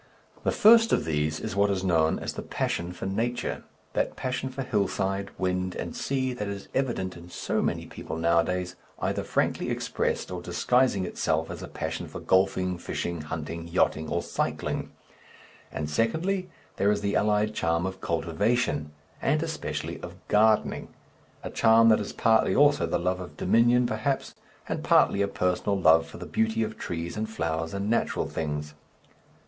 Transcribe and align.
The 0.43 0.51
first 0.51 0.91
of 0.91 1.05
these 1.05 1.39
is 1.39 1.55
what 1.55 1.69
is 1.69 1.83
known 1.83 2.17
as 2.17 2.33
the 2.33 2.41
passion 2.41 2.91
for 2.91 3.05
nature, 3.05 3.63
that 3.93 4.15
passion 4.15 4.49
for 4.49 4.63
hillside, 4.63 5.29
wind, 5.37 5.75
and 5.75 5.95
sea 5.95 6.33
that 6.33 6.47
is 6.47 6.67
evident 6.73 7.15
in 7.15 7.29
so 7.29 7.61
many 7.61 7.85
people 7.85 8.17
nowadays, 8.17 8.75
either 8.99 9.23
frankly 9.23 9.69
expressed 9.69 10.31
or 10.31 10.41
disguising 10.41 11.05
itself 11.05 11.51
as 11.51 11.61
a 11.61 11.67
passion 11.67 12.07
for 12.07 12.19
golfing, 12.19 12.79
fishing, 12.79 13.21
hunting, 13.21 13.67
yachting, 13.67 14.09
or 14.09 14.23
cycling; 14.23 14.89
and, 15.71 15.87
secondly, 15.87 16.49
there 16.77 16.89
is 16.91 17.01
the 17.01 17.13
allied 17.15 17.53
charm 17.53 17.85
of 17.85 18.01
cultivation, 18.01 18.91
and 19.21 19.43
especially 19.43 20.01
of 20.01 20.15
gardening, 20.29 20.87
a 21.43 21.51
charm 21.51 21.89
that 21.89 21.99
is 21.99 22.11
partly 22.11 22.55
also 22.55 22.87
the 22.87 22.97
love 22.97 23.19
of 23.19 23.37
dominion, 23.37 23.85
perhaps, 23.85 24.33
and 24.67 24.83
partly 24.83 25.21
a 25.21 25.27
personal 25.27 25.79
love 25.79 26.07
for 26.07 26.17
the 26.17 26.25
beauty 26.25 26.63
of 26.63 26.75
trees 26.75 27.15
and 27.15 27.29
flowers 27.29 27.71
and 27.71 27.87
natural 27.87 28.25
things. 28.27 28.73